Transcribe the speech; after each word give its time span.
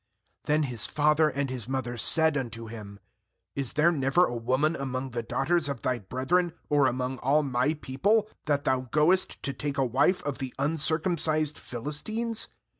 3Then 0.47 0.65
'his 0.65 0.87
father 0.87 1.29
and 1.29 1.51
his 1.51 1.69
mother 1.69 1.95
said 1.95 2.35
unto 2.35 2.65
him: 2.65 2.97
'Is 3.55 3.73
there 3.73 3.91
never 3.91 4.25
a 4.25 4.35
woman 4.35 4.75
among 4.75 5.11
the 5.11 5.21
daughters 5.21 5.69
of 5.69 5.83
thy 5.83 5.99
brethren, 5.99 6.53
or 6.69 6.87
among 6.87 7.19
all 7.19 7.43
my 7.43 7.75
people, 7.75 8.27
that 8.47 8.63
thou 8.63 8.81
goest 8.89 9.43
to 9.43 9.53
take 9.53 9.77
a 9.77 9.85
wife 9.85 10.23
of 10.23 10.39
the 10.39 10.55
uncircumcised 10.57 11.59
Philistines?' 11.59 12.47